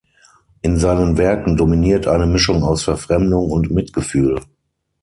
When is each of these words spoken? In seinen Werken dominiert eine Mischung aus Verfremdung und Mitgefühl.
In 0.63 0.79
seinen 0.79 1.15
Werken 1.19 1.57
dominiert 1.57 2.07
eine 2.07 2.25
Mischung 2.25 2.63
aus 2.63 2.85
Verfremdung 2.85 3.51
und 3.51 3.69
Mitgefühl. 3.69 4.39